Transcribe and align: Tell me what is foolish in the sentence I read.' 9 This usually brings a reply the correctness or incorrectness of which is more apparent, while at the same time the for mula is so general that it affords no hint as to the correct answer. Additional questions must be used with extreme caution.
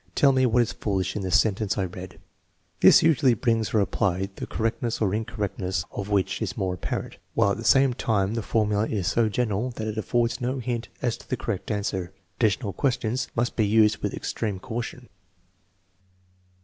Tell 0.15 0.31
me 0.31 0.47
what 0.47 0.63
is 0.63 0.73
foolish 0.73 1.15
in 1.15 1.21
the 1.21 1.29
sentence 1.29 1.77
I 1.77 1.85
read.' 1.85 2.13
9 2.13 2.19
This 2.79 3.03
usually 3.03 3.35
brings 3.35 3.71
a 3.71 3.77
reply 3.77 4.29
the 4.37 4.47
correctness 4.47 4.99
or 4.99 5.13
incorrectness 5.13 5.85
of 5.91 6.09
which 6.09 6.41
is 6.41 6.57
more 6.57 6.73
apparent, 6.73 7.17
while 7.35 7.51
at 7.51 7.57
the 7.57 7.63
same 7.63 7.93
time 7.93 8.33
the 8.33 8.41
for 8.41 8.65
mula 8.65 8.87
is 8.87 9.05
so 9.05 9.29
general 9.29 9.69
that 9.75 9.85
it 9.87 9.99
affords 9.99 10.41
no 10.41 10.57
hint 10.57 10.87
as 11.03 11.17
to 11.17 11.29
the 11.29 11.37
correct 11.37 11.69
answer. 11.69 12.11
Additional 12.39 12.73
questions 12.73 13.27
must 13.35 13.55
be 13.55 13.67
used 13.67 13.97
with 13.99 14.15
extreme 14.15 14.57
caution. 14.57 15.07